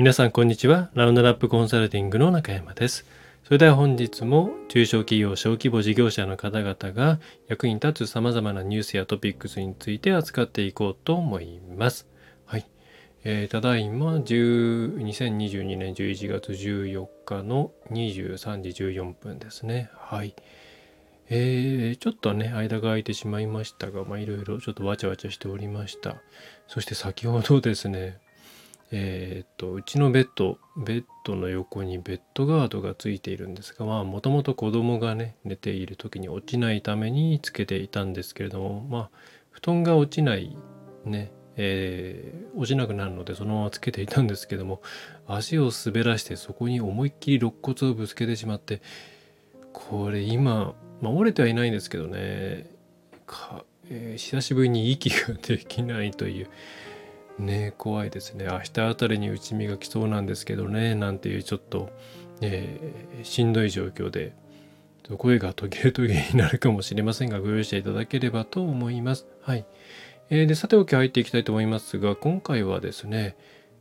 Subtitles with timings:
[0.00, 0.88] 皆さんこんにちは。
[0.94, 3.04] ラウンドラップコンサルティングの中山です。
[3.44, 12.08] それでは本日も中小企業、小規模事業者の方々が役に立つ様々なニュースやトピックスについて扱っていこうと思います。
[12.46, 12.66] はい。
[13.24, 19.90] えー、ただいま2022年11月14日の23時14分ですね。
[19.98, 20.34] はい。
[21.28, 26.16] えー、ちょっとね、間が空いてしまいましたが、まいろいろちょっとわちゃわちゃしておりました。
[26.68, 28.18] そして先ほどですね、
[28.92, 39.10] えー、っとうちのベッドベッドの横にベッドガードがついているんですがまあもともと子供がね寝ている時に落ちないためにつけていたんですけれどもまあ
[39.50, 40.56] 布団が落ちない
[41.04, 41.32] ね
[41.62, 44.80] えー、落ちなくなるのでそのままつけていたんですけども
[45.26, 48.80] 足を滑らしてそこに思いっきり肋骨をぶつけてしまって
[49.72, 52.70] これ今、まあ、折れてはいないんですけどね
[53.26, 56.48] か、えー、久しぶりに息ができないという
[57.40, 61.90] ね怖いですね明日あたりに内身が来そうなんですけどねなんていうちょっと、
[62.40, 64.32] えー、しんどい状況で
[65.18, 69.26] 声が途切れ途切れになるかもしれませんがご容赦いただければと思います。
[69.42, 69.66] はい。
[70.28, 73.34] えー、でさておき入っていきたいと思いますが今回はですね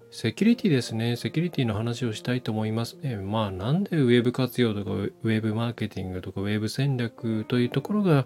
[0.09, 1.15] セキュリティですね。
[1.17, 2.97] セキュリティの話をしたいと思います。
[3.03, 8.25] えー、まあなんでウェブ活用とかウェブマーケティングとかウェブ戦略というところが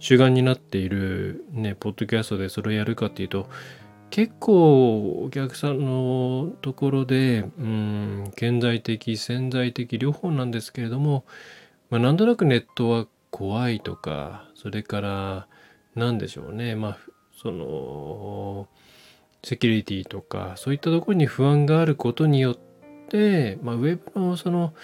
[0.00, 3.48] 主眼になっているね、ポッドキャストでそれをやるかっていうと、
[4.12, 11.24] 結構お客さんのところで、うん、顕在的、潜在的両方なんですけれども、
[11.88, 15.48] まあ、なんとなくネットは怖いとか、それから
[15.94, 16.98] 何でしょうね、まあ、
[17.42, 18.68] その、
[19.42, 22.56] セキュリティとか、そういったところに不安があることによっ
[23.08, 24.74] て、まあ、ウェブのその、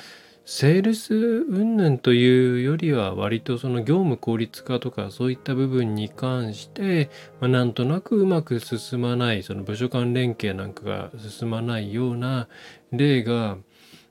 [0.51, 12.49] セールス云々というよりは割とその業務効率化とかそういった部分に関して、まあ、なんとなくうまく進まないその部署間連携なんかが進まないような
[12.93, 13.59] 例が、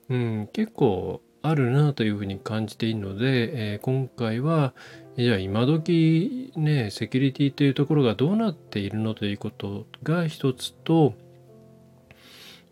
[0.09, 4.75] うん、結構あるなというふうに感じているので、えー、今回は
[5.17, 11.15] じゃあ今時ねセキュリティというところがどうなっているのということが一つと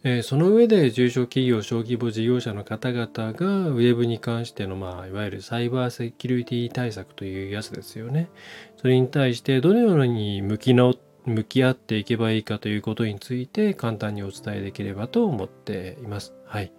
[0.07, 8.29] え、その上で中小企業小規模事業者の方々がウェブに関しての、まあ、いわゆるサイバーセキュリティ対策というやつですよね。
[8.77, 10.93] それに対してどのように向き直
[11.25, 16.35] 向き合っていけばいいかということについて簡単にお伝えできればと思っています。
[16.45, 16.71] はい。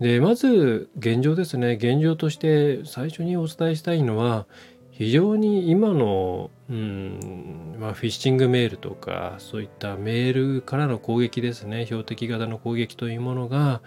[0.00, 1.72] で、まず現状ですね。
[1.72, 4.46] 現状として最初にお伝えしたいのは、
[4.96, 13.82] 非常に今の、うんまあ、フィッシングメールとかそういったメールからの攻撃ですね標的型の攻撃というものが、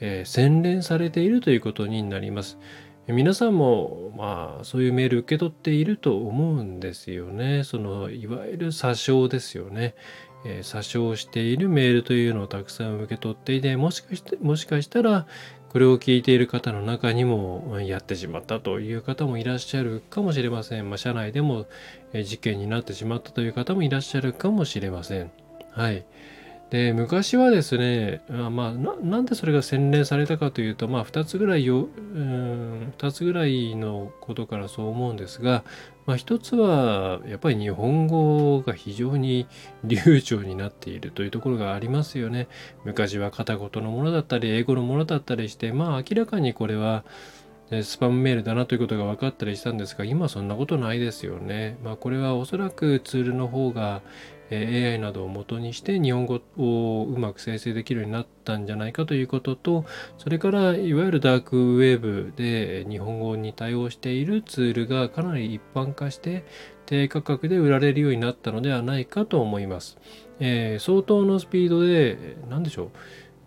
[0.00, 2.58] えー、洗練されているということになります。
[3.08, 7.64] 皆さんもまあそういうメール受け取っていると思うんですよね。
[7.64, 9.94] そのいわゆる詐称ですよね。
[10.44, 15.26] えー、詐称しているメールというのをたくさん受け取っていてもしかしてもしかしたら
[15.72, 20.90] これを聞いている方の中にもやってしまったという方もいらっしゃるかもしれません。
[20.90, 21.64] まあ、社内でも
[22.12, 25.30] 事件になってしまったという方もいらっしゃるかもしれません。
[25.70, 26.04] はい。
[26.72, 35.64] で昔はですねまあなんでそれが洗練されたかというとまあ2つぐらいよ、うん、2つぐらいのことからそう思うんですが、
[36.06, 39.46] まあ、1つはやっぱり日本語が非常に
[39.84, 42.48] 流暢になっているというところがありますよね。
[42.86, 47.04] 昔は片言のものだったり英語のものだったりしてまあ明らかにこれは
[47.82, 51.76] スパムメールだなということが分かったりしたんですが今そんなことないですよね。
[51.84, 54.00] まあこれはおそらくツールの方が
[54.56, 59.84] AI などを元にして日本語をうまく生成できるようになったんじゃないかということと
[60.18, 66.44] それからいわゆるダークウェーブで日本語に対応しているツールがかなり一般化して
[66.86, 69.96] 低価格で売られるようになったのではないかと思います。
[70.40, 72.90] えー、相当のスピードで何でしょ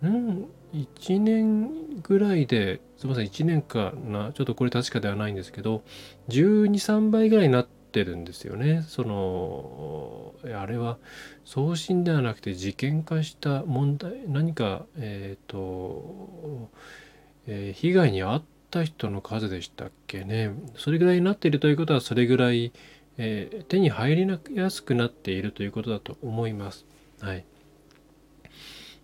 [0.02, 4.32] う、うん、1年ぐらいですみません1年かな？
[4.32, 5.82] ちょっとこれ確かではないんですけど
[6.28, 8.84] 12、3倍ぐらいになってるんですよね。
[8.86, 10.98] そのあれは
[11.46, 16.68] 送信ではなくて事件化した問題何かえっ、ー、と、
[17.46, 22.70] えー、被害に遭った人の数でしたっけねそれぐらいになっているということはそれぐらい、
[23.16, 26.84] えー、手に入りやすくなっているということだと思います。
[27.22, 27.46] はい、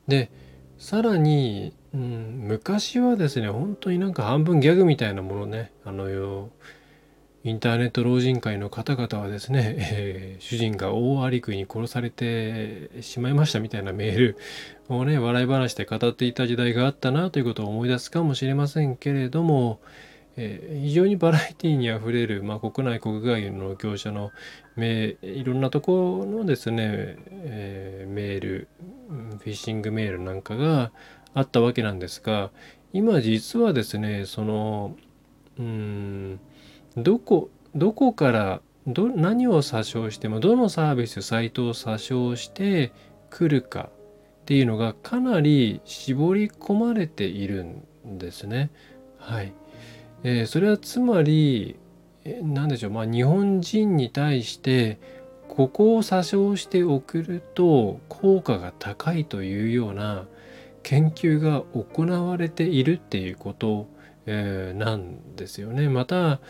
[0.07, 0.31] で
[0.77, 6.51] さらに、うん、昔はですね本当になんか半分ギャグみたいなものねあのよ
[7.45, 14.39] インターネット老人会の方々はですね、えー、主人が大アリクイに殺されてしまいましたみたいなメール
[14.89, 19.81] をね、笑い話で語っていた時代があったなということを思い出すかもしれませんけれども、
[20.37, 24.31] えー、非常にバラエティにあふれる、まあ、国内国外の業者の
[24.77, 28.69] いろんなところのですね、えー、メール
[29.09, 30.93] フィッシングメールなんかが
[31.35, 32.51] あったわけなんですが
[32.93, 34.97] 今実はですねその
[35.59, 36.41] うん
[36.97, 42.93] どこどこからど何を詐称してもどのサービスサイトを詐称して
[43.31, 43.91] くるか
[44.43, 48.71] っていうのがかなり絞り込まれているんですね。
[49.19, 49.53] はい。
[50.25, 51.77] えー、それはつまり、
[52.25, 54.99] え、何でしょう、まあ、日本人に対して
[55.49, 60.27] ここを詐称して送ると効果が高いというような
[60.83, 63.87] 研究が行われているっていうこと、
[64.27, 65.89] えー、なんですよね。
[65.89, 66.41] また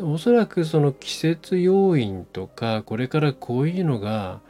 [0.00, 4.40] おそらくその季節要因とかこれからこういうのが、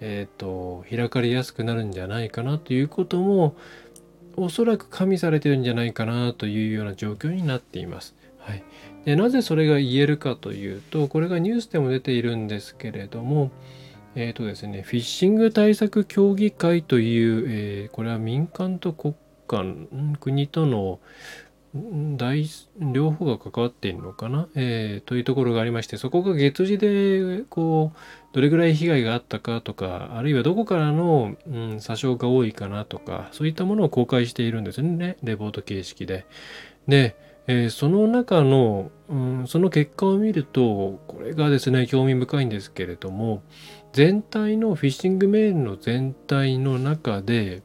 [0.00, 3.56] えーと、開かれやすくなるんじゃないかなということも
[4.36, 8.14] おそらく加味されてるんじゃないかなというような状況になっています。
[8.38, 8.64] はい、
[9.04, 13.52] でなぜそれが言えるかというとこれがニュースでも出ているんですけれども
[14.14, 19.14] え、ー、とですねフィッシング対策協議会という、えー、これは民間と国
[19.46, 19.64] 家
[20.18, 20.98] 国との
[21.74, 22.44] 大
[22.78, 27.98] 両方が関わっているのかな、えー、というところがありましてそこが月次でこう
[28.34, 36.26] どれぐらい被害があったかとかあるいはどこからの、うん、詐称が多いかなとかそういったものを公開しているんですねレポート形式で。
[36.88, 37.16] で、
[37.46, 43.42] えー、その中の、うん、その結果を見るとこれがですね興味深いんですけれども
[43.94, 47.62] 全体のフィッシングメールの全体の中で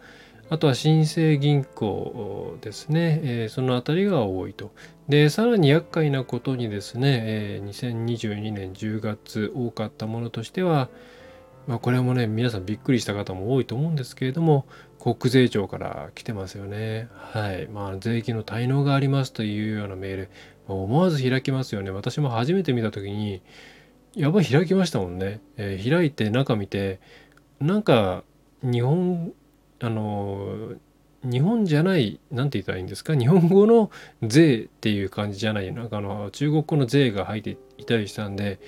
[0.52, 4.72] あとは新生銀行ですね、えー、そのあたりが多いと。
[5.10, 10.90] で、さらに厄介なことにですね、えー、2022年10月多かったものとしては、
[11.68, 14.66] まあ、これもね皆さんびっくりした方も多いと思うんですけれども
[15.00, 17.08] 国税庁から来てますよね。
[17.14, 17.68] はい。
[17.68, 20.30] まあ税金の滞納がありますというようなメール、
[20.68, 21.92] 思わず開きますよね。
[21.92, 23.42] 私も初めて見た時に
[24.16, 25.40] やばい開きましたもんね。
[25.58, 27.00] えー、開いて中見て
[27.60, 28.24] なんか
[28.62, 29.34] 日本
[29.80, 30.74] あの
[31.24, 33.92] 日本じゃない、なんて言ったらいいんですか、日本語の
[34.24, 38.60] 税っていう感じじゃない、なんかあの中国語の税が入っていたりしたんで、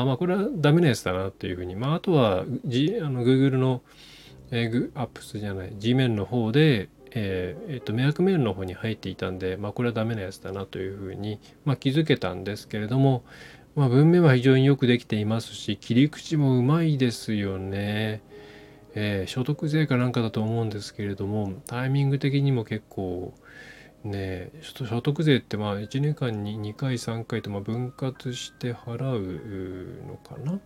[0.00, 3.82] あまあこれはダメなやつだなっていうふうに、まあ、あとは、G、あの Google の、
[4.50, 13.24] えー、アップスじゃない Gmail の方で、えーえー、と迷惑メールの方に入っていたんで、まあ、これはダメなやつだなというふうに、まあ、気づけたんですけれども、
[13.74, 18.22] まあ、文面は非常によくできていますし切り口もうまいですよね。
[18.98, 23.34] えー、所得税かなんかだと思うんですけれどもタイミング的にも結構
[24.06, 30.58] ね所得税ってまあ1年間に2回3回とま分割して払うのかな、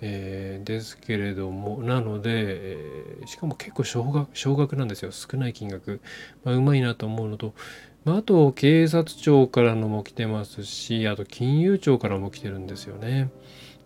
[0.00, 5.10] えー、ですけれどもなので、えー、しかも結構少額少額なんですよ。
[5.12, 6.00] 少ない金額、
[6.44, 7.54] まあ、うまいなと思うのと、
[8.04, 13.30] まあ、あと警察庁からのも来てますしあと金融庁からも来てるんですよね。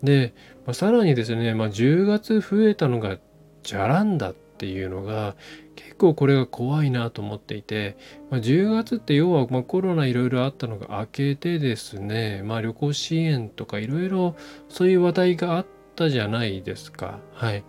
[0.02, 0.34] で、
[0.66, 3.18] まあ、さらにですね、まあ、10月増えたのが
[3.62, 5.36] じゃらんだってていうのが
[5.76, 7.96] 結構これが怖いなと思っていて、
[8.30, 14.36] まあ、10月って要はまコロナいろいろあったのが明けてですね、まあ、旅行支援とかいろいろ
[14.68, 17.20] そういう話題があったじゃないですか。
[17.32, 17.64] はい。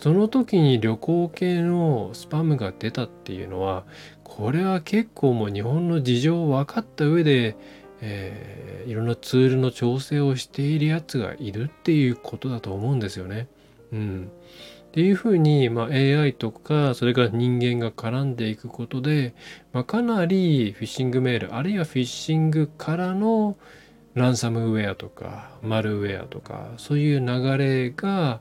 [0.00, 3.84] その時に旅行系のスパムが出たっていうのは
[4.22, 7.56] これは結構もう日本の事情を分かった上で、
[8.00, 13.48] えー、いろんなツールの調整をしているやつがいるっていうことだと思うんですよね。
[13.92, 14.30] うん、
[14.98, 19.32] っていうふうに、まあ、AI とかそれから人間が絡んでいくことで、
[19.72, 23.56] まあ、かなりフィッシングメールあるいはフィッシングからの
[24.14, 28.40] ランサムウェアとかマルウェアとかそういう流れが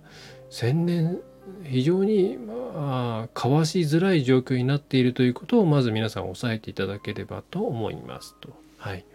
[0.49, 1.19] 千年
[1.63, 8.49] 非常にまあかわしづらい状況になっているということをまず皆さん押さえていただければと思いますと。
[8.79, 9.05] はい。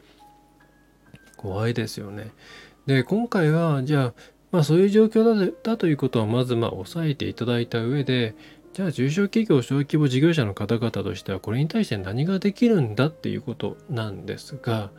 [1.36, 2.30] 怖いですよね。
[2.86, 4.14] で今回はじゃあ
[4.52, 8.36] まあそういう状況だということはまずまあ押さえていただいた上で
[8.72, 14.90] じゃあ中小企業小規模事業者の方々としてはこれに対して何ができるんだっていうことなんですが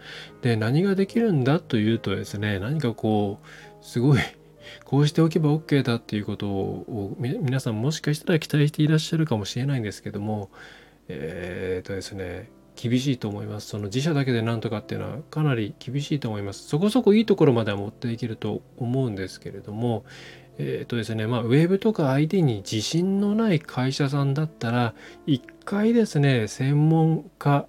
[0.41, 4.19] で何ができるんだというとですね何かこうすごい
[4.85, 10.51] こうしておけば OK だっていうことを皆さんもしかしたら期待していらっしゃるかもしれないんですけども
[11.07, 13.67] えー、っとですね厳しいと思います。
[13.67, 16.67] その自社だけでなんとかっていうのはかなり厳しいと思います。
[16.67, 20.05] そこそこいいところまでは持っていけると思うんですけれども、
[20.57, 24.93] えっ、ー、とですね、まあ、ウェブとか ID に自信のない会社さんだったら、
[25.25, 27.67] 一回ですね、専門家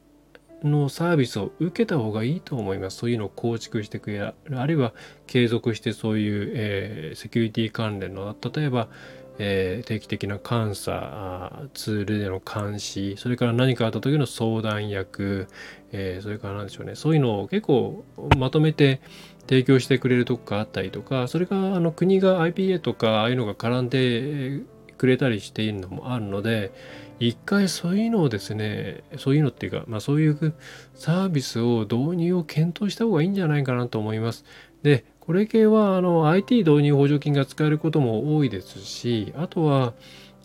[0.62, 2.98] のサービスを受けた方がいいと思います。
[2.98, 4.94] そういうのを構築していくや、あるいは
[5.26, 8.88] 継続してそういう、えー、セキュリティ関連の、例えば、
[9.38, 15.48] えー、定期的な監査ツールでの監視それから何かあった時の相談役、
[15.92, 18.04] えー、それから何でしょうねそういうのを結構
[18.38, 19.00] まとめて
[19.48, 24.62] 提供してくれるとこがあったりとかそれからあの国が IPA とかああいうのが絡んで
[24.96, 26.72] くれたりしているのもあるので
[27.20, 30.54] 一回そういうのをですねそういうのっていうか、まあ、そういう
[30.94, 34.44] サービスを導入を検討した方がいいんじゃないかなと思います。
[34.84, 39.94] でこれ系はあの IT 導入補助金が使えることも多いですし、あとは、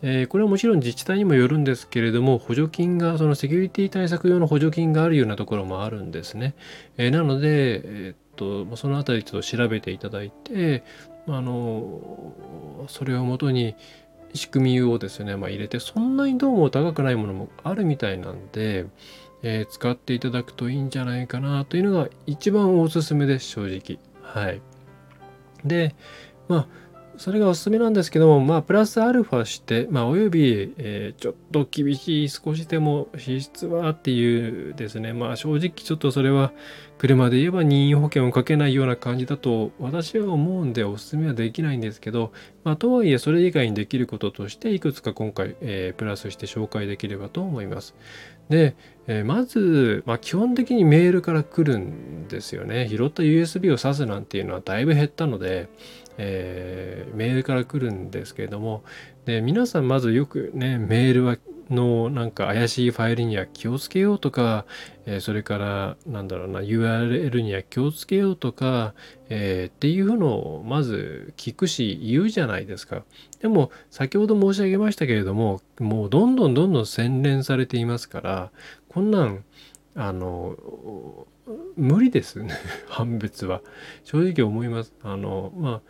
[0.01, 6.55] えー、これはもちろん自治体にもよるんですけれども、補助金が、そのセキュリティ対策用の補助金があるようなところもあるんですね。
[6.97, 10.83] えー、なので、えー、っと、そのあたりちょっと調べていただいて、
[11.27, 12.33] あの、
[12.87, 13.75] それをもとに
[14.33, 18.85] 仕組みをですね、まあ、入れて、そんなにどうも高くないものもあるみたいなんで、
[19.43, 23.99] えー、使っていただくといいんじゃないかなというのが一番おすすめです、正直。
[24.33, 24.61] はい。
[25.65, 25.95] で、
[26.47, 26.67] まあ、
[27.19, 36.53] それがおすすめなんですけども、まあ、プラスアルファして、まあ、および、えー、ちょっと厳しい、少しでも支出はっていうですね、まあ、正直ちょっとそれは、
[36.97, 42.31] 車で言えば任意保険をかけないような感じだと、私は思うんでおすすめはできないんですけど、
[42.63, 47.95] まあ、とはいえ、それ以外にできることとして、いくつか今回、えー、プラスして紹介できればと思います。
[48.49, 48.75] で、
[49.07, 52.87] えー、まず、まあ、基本的にメールから来るんですよね。
[52.89, 55.69] 拾った USB を挿すなんていうのはだいぶ減ったので、
[56.21, 58.83] えー、メールから来るんですけれども、
[59.25, 61.37] で皆さんまずよくね、メールは
[61.69, 64.65] のなんか怪しいファイルには気をつけようとか、
[65.05, 68.93] えー、それからなんだろうな URL には気をつけようとか、
[69.29, 73.03] えー、っていうのをまず聞くし言うじゃないですか。
[73.39, 78.51] でも先ほど申し上げましたけれどももうどんどんどんどん洗練されていますから
[78.89, 79.43] こんなん
[79.99, 80.55] あの
[81.75, 82.53] 無理ですね
[82.87, 83.61] 判別は
[84.05, 84.93] 正直思います。
[85.03, 85.81] あのまあ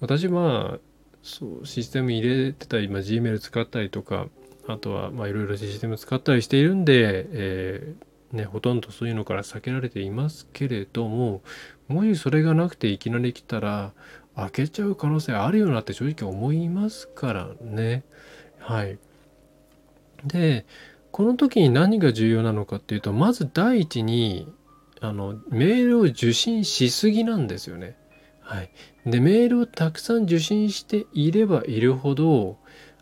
[0.00, 0.80] 私まあ
[1.22, 4.28] そうシステム入れてたり、まあ、Gmail 使ったりとか
[4.66, 11.42] あとはまあいろいろシステム使ったりしているんで、えー、ね、ほとんどそういうのから避けられていますけれども
[11.86, 13.92] もしそれがなくていきなり来たら
[14.36, 18.04] 開けちゃう可能性あるよなって正直思いますからね。
[18.58, 18.98] はい。
[20.24, 20.64] で
[21.18, 24.46] この時に何が重要なのかっていうとまず第一に
[25.00, 27.96] あのメールを受信しすぎなんですよね。
[28.40, 28.70] はい、
[29.04, 32.58] でメールをたくさん受信していればいるほど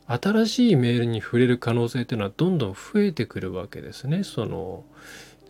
[0.07, 4.25] 新しいメールに触れる可能性っていうのはどんどん増えてくるわけですね。
[4.25, 4.85] その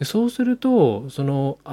[0.00, 1.73] でそうするとそのフ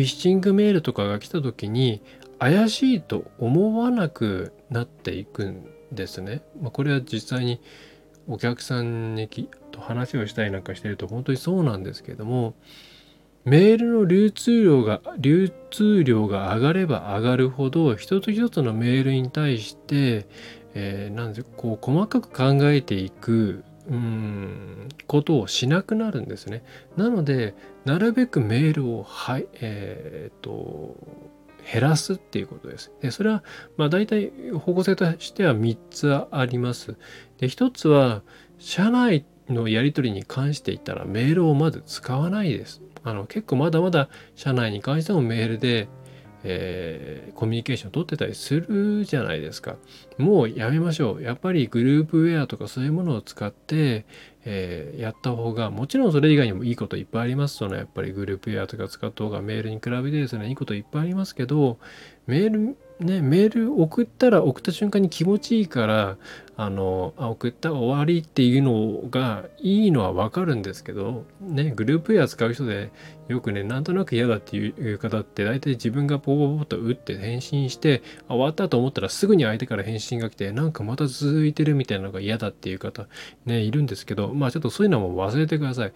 [0.00, 2.00] ィッシングメールとかが来た時に
[2.38, 6.40] 怪しいと思わなくなっていくんですね。
[6.62, 7.60] まあ、これは実際に
[8.28, 12.54] お客さんにきと話をしたりなんかしてると本当にそうなんですけども
[13.44, 20.26] メールの流通量が流通量が上がれば上がるほど一つ一つのメールに対して
[20.74, 26.64] えー、なんでこう細かく考えていくうんことをしなくなるんですね。
[26.96, 27.54] なので
[27.84, 30.96] なるべくメールをはい、えー、と
[31.72, 32.92] 減らすっていうことです。
[33.00, 33.42] でそれは
[33.76, 36.96] まあ大体方向性としては3つあります。
[37.38, 38.22] で1つは
[38.58, 42.82] 社内のやり取りに関して言ったらメールをまず使わないです。
[43.02, 45.88] あの結構まだまだ社内に関してもメールで
[46.46, 49.76] えー、コミュニケーション取ってたりするじゃないですか。
[50.18, 51.22] もうやめましょう。
[51.22, 54.04] やっぱりグループウェアとかそういうものを使って、
[54.44, 57.56] えー、やった方が、もちろんそれ以外にもいいこといっぱいあります。
[57.56, 61.78] そのやっぱりグループウェアとか使った方がメールに比べてですね、いいこといっぱいありますけど、
[62.26, 66.16] メールね、メール送ったら送った瞬間に気持ちいいから
[66.56, 72.92] あのあ送った終わりっていうのがいいのはわかるんですけど、ね、グループウェア使う人で
[73.26, 83.08] よくねなんとなく嫌だっていう方って大体自分がポポポと打って返信して終わったと思ったらすぐに相手から返信が来てなんかまた続いてるみたいなのが嫌だっていう方
[83.44, 85.92] ねいるんですけどまあちょっとそういうのも忘れてください。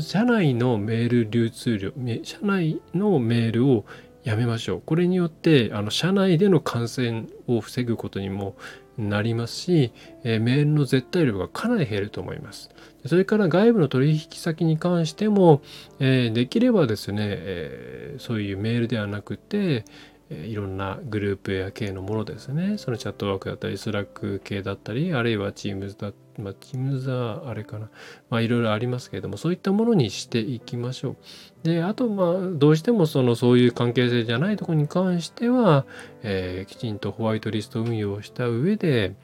[0.00, 3.84] 社内のメール流通量社内のメールを
[4.24, 4.82] やめましょう。
[4.84, 8.56] これによってあの社内での感染を防ぐことにも
[8.98, 9.92] なりますし、
[10.24, 12.70] え、メールの絶対量がかなり減ると思います。
[13.06, 15.62] それから外部の取引先に関しても、
[16.00, 19.84] え、できればですね、え、そういうメールではなくて、
[20.30, 22.76] いろんなグループウェア系のものですね。
[22.76, 27.88] その Chatwork だったり、 Slack 系だったり、あるいは Teams だ、まあ、Teams はあれかな。
[28.28, 31.16] まあいろいろありますけれども、そういったものにしていきましょう。
[31.62, 35.86] で、あと、まあ、どうしてもその、そういう関係性じゃないところに関しては、
[36.22, 39.14] えー、きちんとホワイトリスト運用をした上で、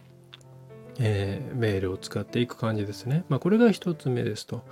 [0.99, 3.25] えー、メールを使っていく感じですね。
[3.29, 4.63] まあ、これが一つ目ですと。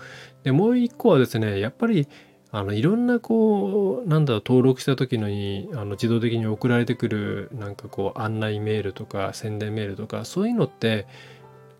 [0.44, 2.08] で、もう一個はですね、やっぱり、
[2.54, 11.06] あのいろんなこうなんだろう登録した時のにあの自動的に送られてくるなんかこう案内メールとか宣伝メールとかそういうのって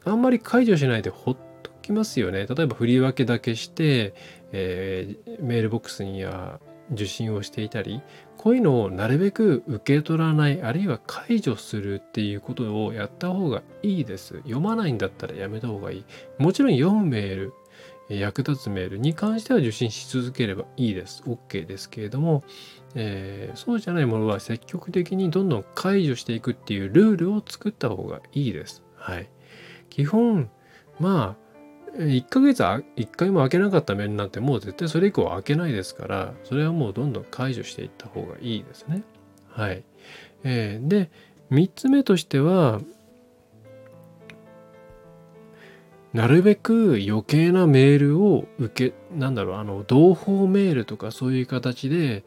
[0.05, 2.47] あんまり解除しないでほっときますよね。
[2.47, 4.15] 例えば振り分けだけして、
[4.53, 6.59] えー、メールボックスには
[6.91, 8.03] 受信をしていたり
[8.37, 14.39] こういうのをなるべく受け取らないあるいは解除するっていうことをやった方がいいです。
[14.39, 16.05] 読まないんだったらやめた方がいい。
[16.39, 17.53] もちろん読むメール
[18.19, 21.23] 役立つメールに関しては受信し続ければいいです。
[21.27, 22.43] OK ですけれども、
[22.95, 28.83] えー、そうじゃないものは積極的にどんどん解除していくっていうルールを作った方がいいです。
[28.97, 29.29] はい。
[29.91, 30.51] 基本、
[30.99, 39.03] まあ、1ヶ月1回も開けなかったメールなんてもう絶対それ以降開けないですから、それはもうどんどん解除していった方がいいですね。
[39.49, 39.85] はい。
[40.45, 41.11] えー、で、
[41.51, 42.81] 3つ目としては、
[46.13, 52.25] なるべく余計なメールを受けなんだろうあの同胞メールとかそういう形で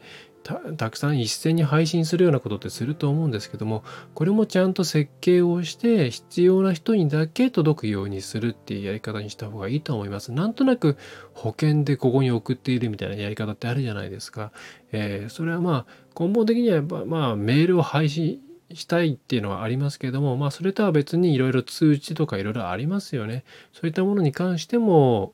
[0.76, 3.82] たくさん一斉に配信するようなことってすると思うんですけども
[4.14, 10.30] これもちゃんと設計をして必要な人にだけ届くようにするっていうやり方にした方がいいと思います。
[10.30, 10.96] なんとなく
[11.34, 14.52] 保険でここに送っているみたいなやり方ってあるじゃないですか。
[14.92, 18.40] えー、それはまあ根本的にはまあメールを配信
[18.74, 23.44] したいっていうのはありますけども、まあ、それとは別にいろいろ通知とかいろいろありますよね。
[23.72, 25.32] そういったものに関しても、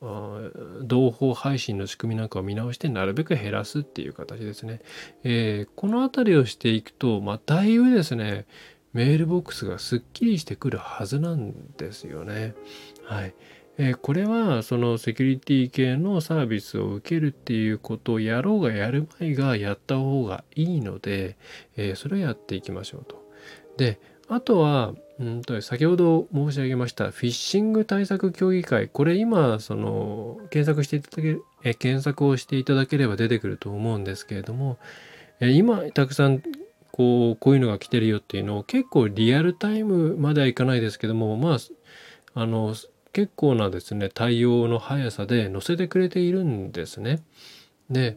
[0.82, 4.80] 同胞配信の仕組みなんかを見直してなるべく減らすっていう形ですね。
[5.24, 8.46] えー、この辺りをしていくと、まあ、だいぶですね、
[8.92, 12.54] メールボックスがすっきりしてくるはずなんですよね。
[13.04, 13.34] はい。
[13.78, 21.38] えー、これはそのセキュリティ系のサービスを受けるっていうことをやろうがやる前がやった方がいいので、
[21.76, 23.21] えー、それをやっていきましょうと。
[23.76, 34.78] であとはうんと先ほど申し上げましたフィッシング対策協議会これ今その検索していただけえ検索をしていただければ出てくると思うんですけれども
[35.40, 36.42] え今たくさん
[36.90, 41.58] こうこういうのが来てるよっていうのを結構リアルタイムまではいかないですけどもまあ
[42.34, 42.74] あの
[43.12, 47.22] 結構なですね対応の速さで載せてくれているんですね。
[47.90, 48.16] で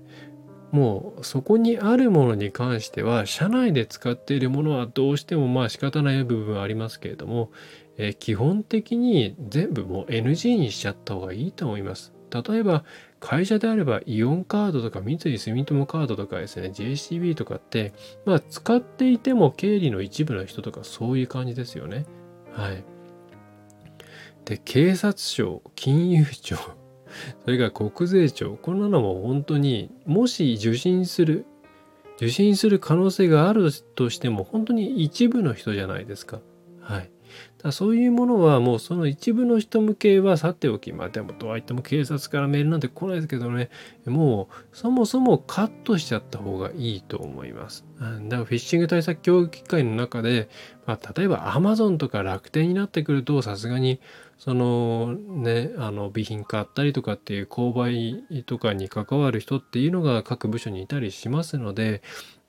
[0.75, 7.49] もうそこにあるものに関しては社内で使っているものはどうしてもまあ仕方ない部分はありますけれども、
[7.97, 12.11] えー、基本的に全部もう NG にしちゃった方がいいと思います。
[12.29, 12.83] 例えば
[13.21, 17.93] 会社であればイオンカードとか三井住友カードとかですね JCB とかって
[18.25, 22.05] まあ使っていても経理の一部の人とかそういう感じですよね。
[22.51, 22.83] はい。
[24.43, 26.57] で警察庁金融庁
[27.43, 31.45] それから国税庁こんなのも本当にもし受信する
[32.17, 36.39] 受信する可能性があるとしても本当に一部の人じゃないですか。
[36.79, 37.11] はい。
[37.61, 43.69] だそういうものはもうその一部の人向けはさておき、まあでもとはいっても警察からメールなんて来ないですけどね、
[44.05, 47.83] もうそもそもカットしちゃった方がいいと思います。
[47.99, 50.47] だからフィッシング対策協議機会の中で、
[50.85, 53.99] まあ、例えば Amazon とか楽天になってくるとさすがに
[54.37, 62.01] そのねあの備品買ったりとかっていう購買とかに関わる人っていうのが各部署にいたりしますので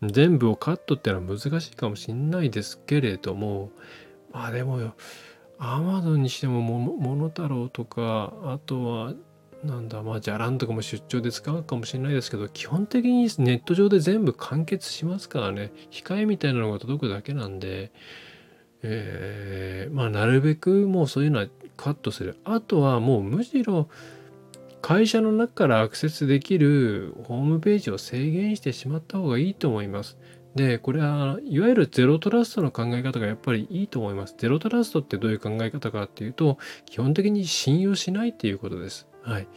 [0.03, 3.71] 全部をカットっていうのは難しいかもしれないですけれども
[4.33, 4.95] まあでもよ
[5.59, 9.15] アマゾンにしてもモノタロウとかあとは
[9.65, 15.73] なんだまあじゃらんとかも出張で使うかもしれないですけど基本的にネット上で全部完結しますからね。
[15.91, 17.91] 控えみたいなのが届くだけなんで、
[18.83, 23.89] えー、まあなるべくもうそういうのはカットするあとはもうむしろ
[24.83, 30.17] 会社の中からアクセスできるホームページを制限してしまった方がいいと思います。
[30.55, 34.35] で、これはいわゆるゼロトラストの考え方がやっぱりいいと思います。
[34.39, 39.09] ゼロトラストってどういう考え方かっていうと、基本的に信用しないっていうことです。
[39.23, 39.49] はい。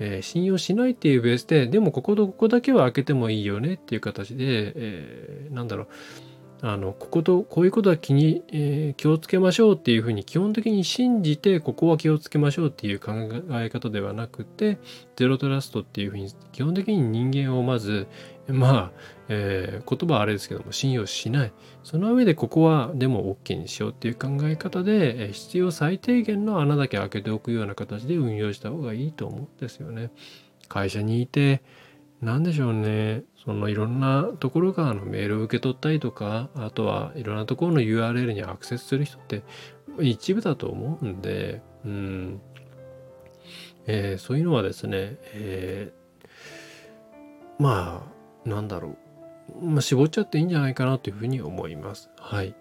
[0.00, 5.88] えー、信用しないっていうベースで、でもこことここだけは開けてもいいよねっていう形で、えー、なんだろう。
[6.64, 13.12] あのこことこういうことは気に、えー、気をつけましょうっていうふうに基本的に信じてここは気をつけましょうっていう考
[13.50, 14.78] え方ではなくて
[15.16, 18.06] ゼロトラストっていうふうに基本的に人間をまず
[18.46, 18.92] まあ、
[19.28, 30.10] えー、言葉はあれですけども信用しないその上でここはでも OK にしようっていう考え方で、えー、必要最低限の穴だけ開けておくような形で運用した方がいいと思うんですよね。
[30.68, 31.60] 会社にいて
[32.22, 39.42] 何でしょうねそのいろんなところからのメールを受け取ったりとかあとはいろんなところの URL にアクセスする人って
[40.00, 42.40] 一部だと思うんで、うん
[43.86, 48.06] えー、そういうのはですね、えー、ま
[48.46, 48.96] あなんだろ
[49.60, 52.08] う、まあ、絞っちゃっていいんじゃないかなというふうに思います。
[52.18, 52.54] はい。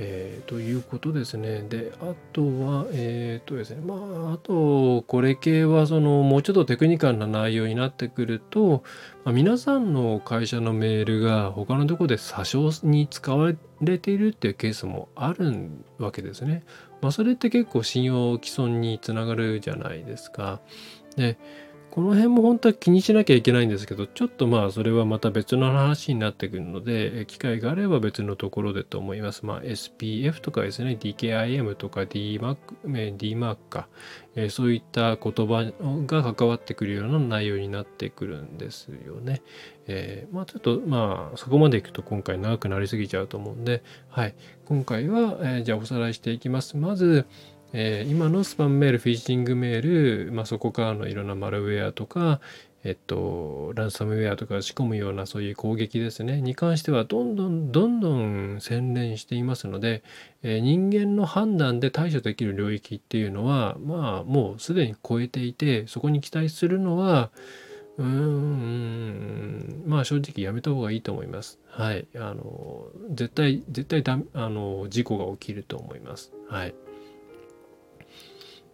[0.00, 1.64] えー、ということですね。
[1.68, 3.94] で、あとは、えっ、とですね、ま
[4.30, 8.84] あ、あと、これ系は、その、もうちょっとテクニカルな内容になってくると、
[9.24, 16.62] まあ、皆さんの会社のメールが他のところで詐称に使われているっていうケースもあるわけですね。
[17.00, 20.60] まあ、それって結構信用毀損につながるじゃないですか。
[21.16, 21.36] で、
[21.98, 29.44] この辺も本当は気にしなきゃいけないんですけど、ちょっとまあそれはまた別の話になってくるので、機会があれば別のところでと思います。
[29.44, 33.88] まあ SPF とかですね、DKIM とか DMAC、DMAC か、
[34.36, 35.72] え、そういった言葉
[36.06, 39.42] が関わってくるような内容になってくるんですよね。
[39.88, 44.36] えー、まあちょっとまあそこまでいくと今回長くなりすぎちゃうと思うんで、はい。
[44.66, 46.76] 今回は、えー、じゃあおさらいしていきます。
[46.76, 47.26] まず、
[47.72, 52.40] えー、今のスパムメール、フィッシングメール、まあ、そこからのいろんなマルウェアとか、
[52.84, 60.02] えっと、ランサムウェアとか仕込むようなそういう攻撃ですね、に関してはどんどんどんどん洗練していますので、
[60.42, 67.30] えー、人間の判断で対処できる領域っていうのは、まあ、もうすでに超えていて、そこに期待するのは、
[67.98, 71.58] うーん、まあ正直やめた方がいいと思います。
[71.66, 72.06] はい。
[72.14, 76.32] あの、絶対、絶対だ、あの、事故が起きると思います。
[76.48, 76.74] はい。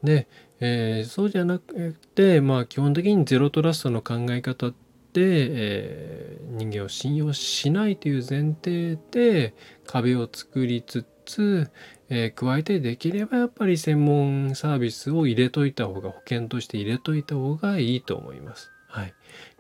[0.05, 0.29] で、
[0.61, 4.75] えー、そうじゃなくて、まあ、基本的にゼロトラストの考え方で、
[5.17, 9.55] えー、人間を信用しないという前提で
[9.87, 11.71] 壁を作りつつ、
[12.09, 18.74] えー、加えてできればやっぱり専門サービスを入れといた方が保険として入れといた方がいいと思います。
[18.95, 19.15] はい。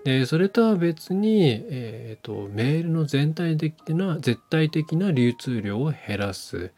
[0.05, 6.70] でそれとは別に、えーと、メールの全体的な絶対的な流通量を減らす、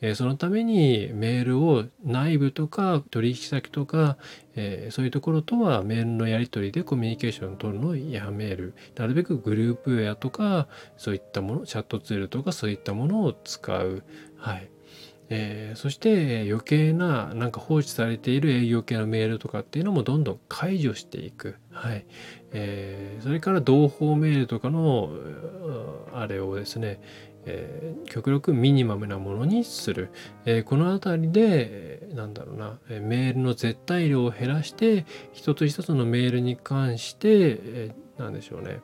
[0.00, 4.16] えー、そのためにメールを内部とか取引先とか、
[4.54, 8.74] えー、そういうところとはメールのやり取りでコミュニケーションを取るのをやめる。
[8.94, 14.04] なるべくグループウェアとかそういったものチャットツールとかそういったものを使う。
[14.36, 14.73] はい。
[15.30, 22.06] えー、そして余計ななんか放置されている営業系のメールとかっていうのもどんどん解除していく、はい。
[22.52, 25.10] えー、それから同胞メールとかの
[26.12, 27.00] あれをですね、
[27.46, 30.10] えー、極力ミニマムなものにする、
[30.46, 38.80] え、この辺りでなんだろうなメールの絶対量を減らして一つ一つのメールに関して、えー、何でしょうね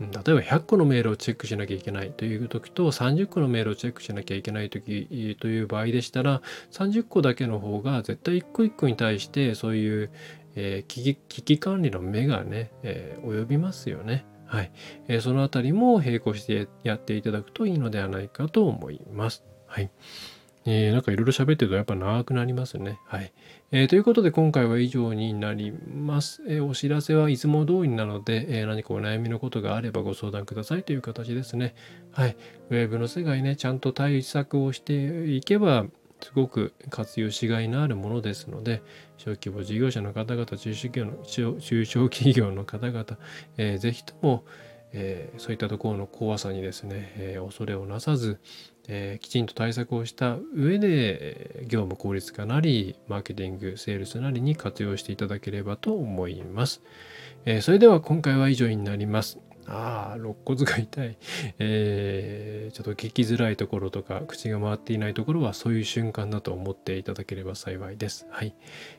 [0.00, 10.10] 例えば100個のメールをチェックしなきゃいけないという時と30個のメールをチェックしなきゃいけない時という場合でしたら30個だけの方が絶対一個一個に対してそういう、
[10.56, 14.24] え、危機危機管理の目がね、えー、及びますよね。
[14.46, 14.72] はい、
[15.08, 19.44] えー、そのあたりも並行してやっていただくといいのではないかと思います。
[19.66, 19.90] はい。
[20.64, 22.98] えー、なんかいろいろ喋ってるとやっぱ長くなりますね。
[23.06, 23.32] はい。
[23.72, 26.42] えー、ということで今回は以上になります。
[26.46, 31.74] えー、お知らせはいつも通りなので、え何かお悩みのことがあればご相談くださいという形ですね。
[32.12, 32.36] はい。
[32.70, 35.86] ウェブの世界ね、ちゃんと対策をしていけば、
[36.22, 38.82] すごく活用しがいのあるものですので、
[39.16, 41.24] 小規模事業者の方々、中小企業の
[41.58, 43.04] 中小企業の方々、
[43.56, 44.44] えー、ぜひとも、
[44.92, 48.38] えー、そういったところの怖さにですね、えー、恐れをなさず、
[48.88, 56.82] えー、きちんと対策をした上で業務効率化なりマーケティングセールスなりに活用していただければと思います、
[57.44, 59.38] え、それでは今回は以上になります。
[59.66, 61.16] ああ肋骨が痛い、
[61.60, 68.26] えー、ちょっと聞きづらいところとか口が回っていないところはそういう瞬間だと思っていただければ幸いです。
[68.30, 68.54] はい、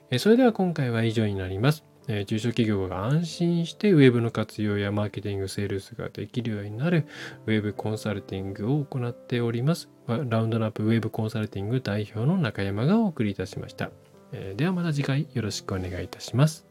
[0.10, 1.84] え、それでは今回は以上になります。
[2.08, 7.08] え中小企業が安心してウェブの活用やマーケティング、セールスができるようになる
[7.46, 9.90] ウェブコンサルティングを行っております。
[10.08, 13.92] ラウンドナップウェブコンサルティング代表の中山がお送りいたしました。
[14.34, 16.68] えではまた次回よろしくお願いいたします。